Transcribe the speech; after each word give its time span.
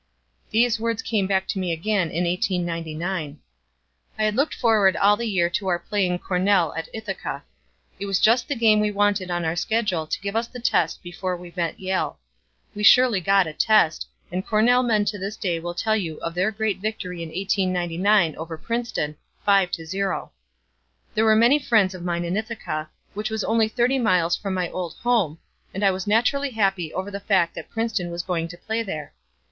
These 0.49 0.79
words 0.79 1.03
came 1.03 1.27
back 1.27 1.47
to 1.49 1.59
me 1.59 1.71
again 1.71 2.09
in 2.09 2.23
1899. 2.25 3.37
I 4.17 4.23
had 4.23 4.33
looked 4.35 4.55
forward 4.55 4.97
all 4.97 5.15
the 5.15 5.27
year 5.29 5.47
to 5.51 5.67
our 5.67 5.77
playing 5.77 6.17
Cornell 6.17 6.73
at 6.73 6.89
Ithaca. 6.91 7.43
It 7.99 8.07
was 8.07 8.19
just 8.19 8.47
the 8.47 8.55
game 8.55 8.79
we 8.79 8.89
wanted 8.89 9.29
on 9.29 9.45
our 9.45 9.55
schedule 9.55 10.07
to 10.07 10.21
give 10.21 10.35
us 10.35 10.47
the 10.47 10.59
test 10.59 11.03
before 11.03 11.37
we 11.37 11.53
met 11.55 11.79
Yale. 11.79 12.17
We 12.73 12.81
surely 12.81 13.21
got 13.21 13.45
a 13.45 13.53
test, 13.53 14.07
and 14.31 14.43
Cornell 14.43 14.81
men 14.81 15.05
to 15.05 15.19
this 15.19 15.37
day 15.37 15.59
will 15.59 15.75
tell 15.75 15.95
you 15.95 16.19
of 16.21 16.33
their 16.33 16.49
great 16.49 16.79
victory 16.79 17.21
in 17.21 17.29
1899 17.29 18.35
over 18.37 18.57
Princeton, 18.57 19.17
5 19.45 19.69
to 19.69 19.85
0. 19.85 20.31
There 21.13 21.25
were 21.25 21.35
many 21.35 21.59
friends 21.59 21.93
of 21.93 22.01
mine 22.03 22.25
in 22.25 22.35
Ithaca, 22.37 22.89
which 23.13 23.29
was 23.29 23.43
only 23.43 23.67
thirty 23.67 23.99
miles 23.99 24.35
from 24.35 24.55
my 24.55 24.67
old 24.71 24.95
home, 25.03 25.37
and 25.75 25.85
I 25.85 25.91
was 25.91 26.07
naturally 26.07 26.49
happy 26.49 26.91
over 26.91 27.11
the 27.11 27.19
fact 27.19 27.53
that 27.53 27.69
Princeton 27.69 28.09
was 28.09 28.23
going 28.23 28.47
to 28.47 28.57
play 28.57 28.81
there. 28.81 29.13